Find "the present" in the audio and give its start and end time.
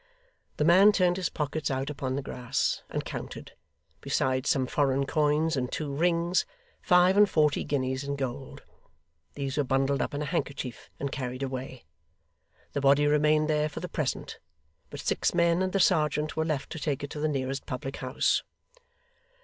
13.79-14.39